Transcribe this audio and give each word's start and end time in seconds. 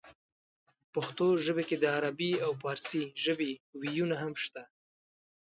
پښتو 0.93 1.27
ژبې 1.45 1.63
کې 1.69 1.75
د 1.79 1.85
عربۍ 1.97 2.31
او 2.45 2.51
پارسۍ 2.61 3.03
ژبې 3.23 3.51
وييونه 3.79 4.15
هم 4.23 4.33
شته 4.43 4.61
دي 4.67 4.71